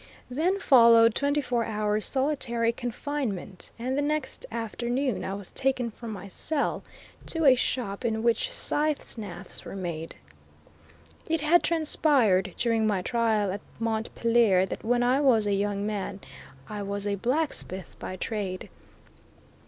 Then 0.31 0.59
followed 0.59 1.13
twenty 1.13 1.41
four 1.41 1.63
hours 1.63 2.05
solitary 2.05 2.71
confinement, 2.71 3.69
and 3.77 3.95
the 3.95 4.01
next 4.01 4.47
afternoon 4.51 5.23
I 5.23 5.35
was 5.35 5.51
taken 5.51 5.91
from 5.91 6.09
my 6.11 6.27
cell 6.27 6.81
to 7.27 7.45
a 7.45 7.53
shop 7.53 8.03
in 8.03 8.23
which 8.23 8.51
scythe 8.51 9.03
snaths 9.03 9.63
were 9.63 9.75
made. 9.75 10.15
It 11.27 11.41
had 11.41 11.61
transpired 11.61 12.55
during 12.57 12.87
my 12.87 13.03
trial 13.03 13.51
at 13.51 13.61
Montpelier, 13.77 14.65
that 14.65 14.83
when 14.83 15.03
I 15.03 15.21
was 15.21 15.45
a 15.45 15.53
young 15.53 15.85
man, 15.85 16.19
I 16.67 16.81
was 16.81 17.05
a 17.05 17.13
blacksmith 17.13 17.95
by 17.99 18.15
trade. 18.15 18.69